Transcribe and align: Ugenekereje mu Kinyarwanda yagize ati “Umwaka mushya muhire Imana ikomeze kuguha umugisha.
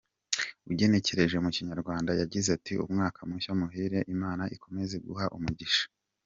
Ugenekereje 0.69 1.35
mu 1.43 1.49
Kinyarwanda 1.55 2.11
yagize 2.21 2.47
ati 2.57 2.73
“Umwaka 2.85 3.19
mushya 3.29 3.51
muhire 3.59 3.99
Imana 4.15 4.43
ikomeze 4.55 4.95
kuguha 5.03 5.27
umugisha. 5.37 5.83